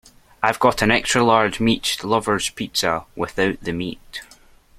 I’ve 0.41 0.57
got 0.57 0.81
an 0.81 0.89
extra 0.89 1.21
large 1.23 1.59
meat 1.59 2.03
lover’s 2.03 2.49
pizza, 2.49 3.05
without 3.15 3.61
the 3.61 3.71
meat? 3.71 4.21